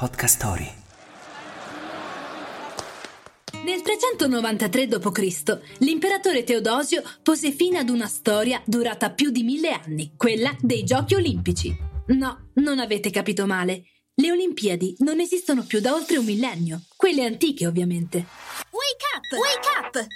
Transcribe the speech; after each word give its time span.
Podcast 0.00 0.36
Story. 0.36 0.72
Nel 3.64 3.82
393 3.82 4.86
d.C., 4.86 5.60
l'imperatore 5.80 6.42
Teodosio 6.42 7.02
pose 7.22 7.50
fine 7.50 7.76
ad 7.76 7.90
una 7.90 8.06
storia 8.06 8.62
durata 8.64 9.10
più 9.10 9.28
di 9.28 9.42
mille 9.42 9.72
anni, 9.72 10.14
quella 10.16 10.56
dei 10.58 10.84
Giochi 10.84 11.16
Olimpici. 11.16 11.76
No, 12.06 12.48
non 12.54 12.78
avete 12.78 13.10
capito 13.10 13.44
male. 13.44 13.82
Le 14.14 14.32
Olimpiadi 14.32 14.96
non 15.00 15.20
esistono 15.20 15.64
più 15.64 15.80
da 15.80 15.92
oltre 15.92 16.16
un 16.16 16.24
millennio, 16.24 16.80
quelle 16.96 17.26
antiche 17.26 17.66
ovviamente. 17.66 18.24
Wake 18.70 19.04
up! 19.14 19.38
Wake 19.38 19.98
up! 19.98 20.06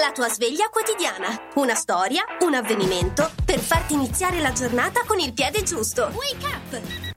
La 0.00 0.12
tua 0.12 0.30
sveglia 0.30 0.70
quotidiana. 0.70 1.50
Una 1.56 1.74
storia, 1.74 2.24
un 2.40 2.54
avvenimento 2.54 3.30
per 3.44 3.58
farti 3.58 3.92
iniziare 3.92 4.40
la 4.40 4.52
giornata 4.52 5.04
con 5.04 5.20
il 5.20 5.34
piede 5.34 5.62
giusto. 5.62 6.10
Wake 6.14 6.46
up! 6.46 7.13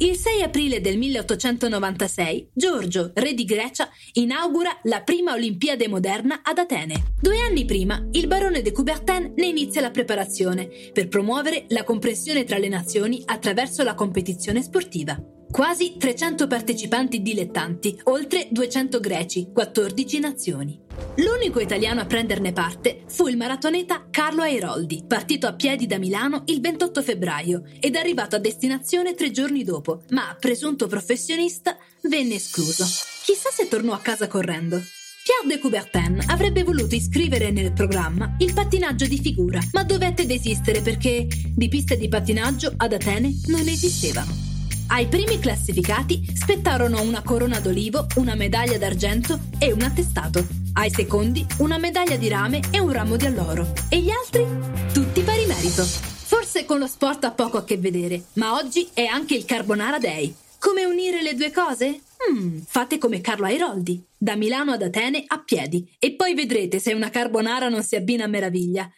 Il 0.00 0.14
6 0.14 0.42
aprile 0.42 0.80
del 0.80 0.96
1896, 0.96 2.50
Giorgio, 2.52 3.10
re 3.14 3.34
di 3.34 3.44
Grecia, 3.44 3.88
inaugura 4.12 4.70
la 4.84 5.02
prima 5.02 5.32
Olimpiade 5.32 5.88
moderna 5.88 6.38
ad 6.44 6.58
Atene. 6.58 7.14
Due 7.20 7.40
anni 7.40 7.64
prima, 7.64 8.06
il 8.12 8.28
barone 8.28 8.62
de 8.62 8.70
Coubertin 8.70 9.32
ne 9.34 9.46
inizia 9.46 9.80
la 9.80 9.90
preparazione 9.90 10.68
per 10.92 11.08
promuovere 11.08 11.64
la 11.70 11.82
comprensione 11.82 12.44
tra 12.44 12.58
le 12.58 12.68
nazioni 12.68 13.22
attraverso 13.24 13.82
la 13.82 13.94
competizione 13.94 14.62
sportiva. 14.62 15.20
Quasi 15.50 15.96
300 15.96 16.46
partecipanti 16.46 17.22
dilettanti, 17.22 17.98
oltre 18.04 18.48
200 18.50 19.00
greci, 19.00 19.48
14 19.52 20.20
nazioni. 20.20 20.78
L'unico 21.16 21.58
italiano 21.58 22.00
a 22.00 22.06
prenderne 22.06 22.52
parte 22.52 23.02
fu 23.06 23.26
il 23.28 23.36
maratoneta 23.36 24.06
Carlo 24.10 24.42
Airoldi, 24.42 25.04
partito 25.06 25.46
a 25.46 25.54
piedi 25.54 25.86
da 25.86 25.98
Milano 25.98 26.42
il 26.46 26.60
28 26.60 27.02
febbraio 27.02 27.62
ed 27.80 27.96
arrivato 27.96 28.36
a 28.36 28.40
destinazione 28.40 29.14
tre 29.14 29.30
giorni 29.30 29.64
dopo, 29.64 30.02
ma 30.10 30.36
presunto 30.38 30.86
professionista 30.86 31.76
venne 32.02 32.34
escluso. 32.34 32.84
Chissà 33.24 33.50
se 33.50 33.68
tornò 33.68 33.94
a 33.94 34.00
casa 34.00 34.28
correndo. 34.28 34.80
Pierre 35.24 35.46
de 35.46 35.58
Coubertin 35.60 36.22
avrebbe 36.28 36.62
voluto 36.62 36.94
iscrivere 36.94 37.50
nel 37.50 37.72
programma 37.72 38.36
il 38.38 38.52
pattinaggio 38.52 39.06
di 39.06 39.18
figura, 39.18 39.60
ma 39.72 39.82
dovette 39.82 40.24
desistere 40.24 40.82
perché 40.82 41.26
di 41.54 41.68
piste 41.68 41.96
di 41.96 42.08
pattinaggio 42.08 42.72
ad 42.76 42.92
Atene 42.92 43.34
non 43.46 43.66
esistevano. 43.66 44.47
Ai 44.90 45.06
primi 45.06 45.38
classificati 45.38 46.26
spettarono 46.34 47.02
una 47.02 47.22
corona 47.22 47.60
d'olivo, 47.60 48.06
una 48.16 48.34
medaglia 48.34 48.78
d'argento 48.78 49.38
e 49.58 49.70
un 49.70 49.82
attestato. 49.82 50.46
Ai 50.74 50.90
secondi 50.90 51.46
una 51.58 51.76
medaglia 51.76 52.16
di 52.16 52.28
rame 52.28 52.62
e 52.70 52.78
un 52.78 52.90
ramo 52.90 53.16
di 53.16 53.26
alloro. 53.26 53.74
E 53.90 54.00
gli 54.00 54.08
altri? 54.08 54.46
Tutti 54.92 55.20
pari 55.20 55.44
merito. 55.44 55.84
Forse 55.84 56.64
con 56.64 56.78
lo 56.78 56.86
sport 56.86 57.24
ha 57.24 57.32
poco 57.32 57.58
a 57.58 57.64
che 57.64 57.76
vedere, 57.76 58.24
ma 58.34 58.54
oggi 58.54 58.88
è 58.94 59.04
anche 59.04 59.34
il 59.34 59.44
Carbonara 59.44 59.98
Day. 59.98 60.34
Come 60.58 60.86
unire 60.86 61.22
le 61.22 61.34
due 61.34 61.52
cose? 61.52 62.00
Hmm, 62.26 62.58
fate 62.66 62.96
come 62.96 63.20
Carlo 63.20 63.44
Airoldi, 63.44 64.02
da 64.16 64.36
Milano 64.36 64.72
ad 64.72 64.82
Atene 64.82 65.22
a 65.26 65.38
piedi, 65.38 65.86
e 65.98 66.14
poi 66.14 66.34
vedrete 66.34 66.78
se 66.78 66.94
una 66.94 67.10
carbonara 67.10 67.68
non 67.68 67.84
si 67.84 67.94
abbina 67.94 68.24
a 68.24 68.28
meraviglia. 68.28 68.90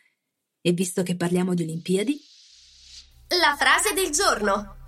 E 0.62 0.72
visto 0.72 1.02
che 1.02 1.16
parliamo 1.16 1.52
di 1.52 1.64
Olimpiadi? 1.64 2.20
La 3.40 3.56
frase 3.58 3.92
del 3.92 4.10
giorno. 4.10 4.78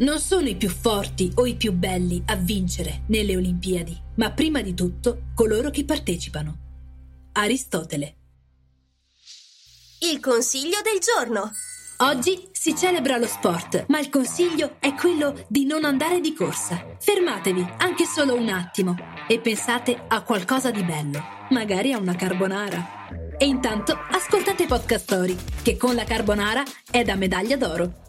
Non 0.00 0.18
sono 0.18 0.48
i 0.48 0.56
più 0.56 0.70
forti 0.70 1.30
o 1.34 1.44
i 1.44 1.56
più 1.56 1.72
belli 1.72 2.22
a 2.24 2.34
vincere 2.34 3.02
nelle 3.08 3.36
Olimpiadi, 3.36 3.94
ma 4.14 4.30
prima 4.30 4.62
di 4.62 4.72
tutto 4.72 5.24
coloro 5.34 5.68
che 5.68 5.84
partecipano. 5.84 6.56
Aristotele. 7.32 8.16
Il 10.00 10.18
consiglio 10.20 10.78
del 10.82 11.00
giorno. 11.00 11.52
Oggi 11.98 12.48
si 12.50 12.74
celebra 12.74 13.18
lo 13.18 13.26
sport, 13.26 13.84
ma 13.88 13.98
il 13.98 14.08
consiglio 14.08 14.76
è 14.80 14.94
quello 14.94 15.44
di 15.48 15.66
non 15.66 15.84
andare 15.84 16.20
di 16.20 16.32
corsa. 16.32 16.96
Fermatevi 16.98 17.74
anche 17.76 18.06
solo 18.06 18.34
un 18.34 18.48
attimo 18.48 18.96
e 19.28 19.38
pensate 19.38 20.04
a 20.08 20.22
qualcosa 20.22 20.70
di 20.70 20.82
bello, 20.82 21.22
magari 21.50 21.92
a 21.92 21.98
una 21.98 22.16
carbonara. 22.16 23.36
E 23.36 23.44
intanto 23.44 23.92
ascoltate 23.92 24.64
Podcast 24.64 25.04
Story, 25.04 25.36
che 25.60 25.76
con 25.76 25.94
la 25.94 26.04
carbonara 26.04 26.62
è 26.90 27.02
da 27.02 27.16
medaglia 27.16 27.58
d'oro. 27.58 28.08